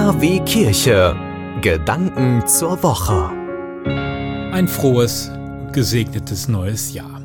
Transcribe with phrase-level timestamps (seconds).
[0.00, 1.14] KW Kirche.
[1.60, 3.30] Gedanken zur Woche.
[4.50, 5.30] Ein frohes,
[5.72, 7.20] gesegnetes neues Jahr.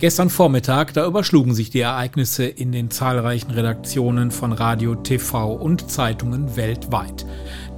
[0.00, 5.90] Gestern Vormittag, da überschlugen sich die Ereignisse in den zahlreichen Redaktionen von Radio, TV und
[5.90, 7.24] Zeitungen weltweit.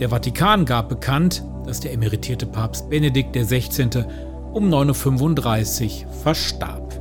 [0.00, 4.06] Der Vatikan gab bekannt, dass der emeritierte Papst Benedikt XVI.
[4.52, 7.00] um 9.35 Uhr verstarb.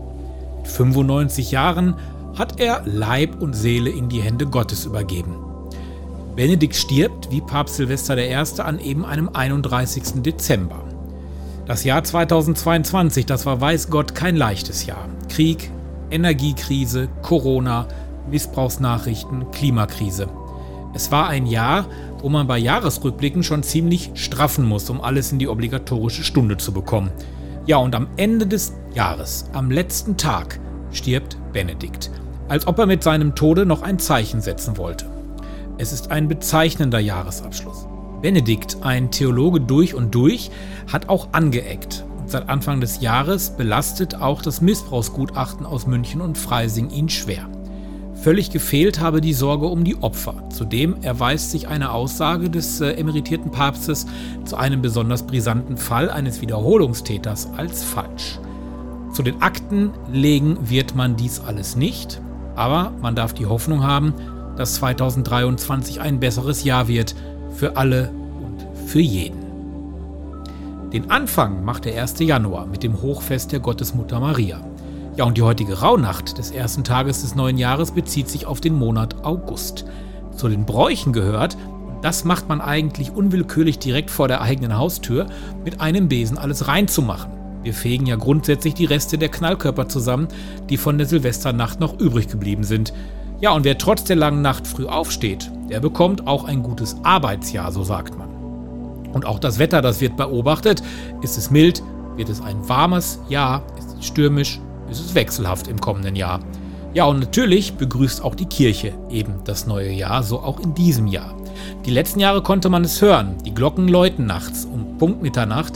[0.58, 1.96] Mit 95 Jahren
[2.38, 5.55] hat er Leib und Seele in die Hände Gottes übergeben.
[6.36, 10.22] Benedikt stirbt, wie Papst Silvester I., an eben einem 31.
[10.22, 10.84] Dezember.
[11.66, 15.08] Das Jahr 2022, das war weiß Gott kein leichtes Jahr.
[15.30, 15.72] Krieg,
[16.12, 17.88] Energiekrise, Corona,
[18.30, 20.28] Missbrauchsnachrichten, Klimakrise.
[20.94, 21.88] Es war ein Jahr,
[22.22, 26.74] wo man bei Jahresrückblicken schon ziemlich straffen muss, um alles in die obligatorische Stunde zu
[26.74, 27.12] bekommen.
[27.66, 30.60] Ja, und am Ende des Jahres, am letzten Tag,
[30.92, 32.12] stirbt Benedikt,
[32.50, 35.15] als ob er mit seinem Tode noch ein Zeichen setzen wollte.
[35.78, 37.88] Es ist ein bezeichnender Jahresabschluss.
[38.22, 40.50] Benedikt, ein Theologe durch und durch,
[40.92, 42.06] hat auch angeeckt.
[42.28, 47.50] Seit Anfang des Jahres belastet auch das Missbrauchsgutachten aus München und Freising ihn schwer.
[48.14, 50.48] Völlig gefehlt habe die Sorge um die Opfer.
[50.50, 54.08] Zudem erweist sich eine Aussage des äh, emeritierten Papstes
[54.46, 58.40] zu einem besonders brisanten Fall eines Wiederholungstäters als falsch.
[59.12, 62.22] Zu den Akten legen wird man dies alles nicht,
[62.56, 64.14] aber man darf die Hoffnung haben,
[64.56, 67.16] dass 2023 ein besseres Jahr wird
[67.52, 69.46] für alle und für jeden.
[70.92, 72.20] Den Anfang macht der 1.
[72.20, 74.62] Januar mit dem Hochfest der Gottesmutter Maria.
[75.18, 78.76] Ja, und die heutige Rauhnacht des ersten Tages des neuen Jahres bezieht sich auf den
[78.76, 79.86] Monat August.
[80.36, 81.58] Zu den Bräuchen gehört,
[82.02, 85.26] das macht man eigentlich unwillkürlich direkt vor der eigenen Haustür,
[85.64, 87.32] mit einem Besen alles reinzumachen.
[87.64, 90.28] Wir fegen ja grundsätzlich die Reste der Knallkörper zusammen,
[90.70, 92.94] die von der Silvesternacht noch übrig geblieben sind.
[93.42, 97.72] Ja, und wer trotz der langen Nacht früh aufsteht, der bekommt auch ein gutes Arbeitsjahr,
[97.72, 98.30] so sagt man.
[99.14, 100.82] Und auch das Wetter, das wird beobachtet.
[101.22, 101.84] Ist es mild,
[102.16, 104.60] wird es ein warmes Jahr, ist es stürmisch,
[104.90, 106.40] ist es wechselhaft im kommenden Jahr.
[106.94, 111.08] Ja, und natürlich begrüßt auch die Kirche eben das neue Jahr, so auch in diesem
[111.08, 111.36] Jahr.
[111.86, 115.74] Die letzten Jahre konnte man es hören, die Glocken läuten nachts um Punkt Mitternacht.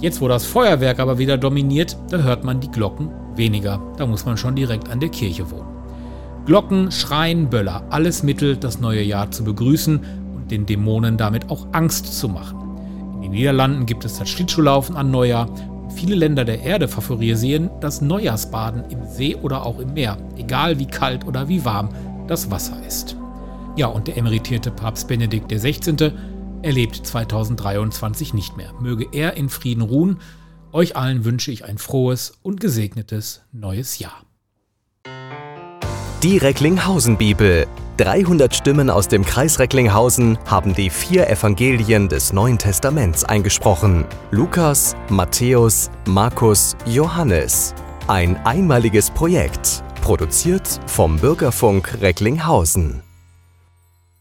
[0.00, 3.80] Jetzt, wo das Feuerwerk aber wieder dominiert, da hört man die Glocken weniger.
[3.96, 5.71] Da muss man schon direkt an der Kirche wohnen.
[6.44, 10.00] Glocken, Schreien, Böller, alles Mittel, das neue Jahr zu begrüßen
[10.34, 12.58] und den Dämonen damit auch Angst zu machen.
[13.16, 15.48] In den Niederlanden gibt es das Schlittschuhlaufen an Neujahr.
[15.94, 20.86] Viele Länder der Erde favorisieren das Neujahrsbaden im See oder auch im Meer, egal wie
[20.86, 21.90] kalt oder wie warm
[22.26, 23.16] das Wasser ist.
[23.76, 26.12] Ja, und der emeritierte Papst Benedikt XVI.
[26.62, 28.72] erlebt 2023 nicht mehr.
[28.80, 30.18] Möge er in Frieden ruhen.
[30.72, 34.24] Euch allen wünsche ich ein frohes und gesegnetes neues Jahr.
[36.22, 37.66] Die Recklinghausen-Bibel.
[37.96, 44.04] 300 Stimmen aus dem Kreis Recklinghausen haben die vier Evangelien des Neuen Testaments eingesprochen.
[44.30, 47.74] Lukas, Matthäus, Markus, Johannes.
[48.06, 53.02] Ein einmaliges Projekt, produziert vom Bürgerfunk Recklinghausen.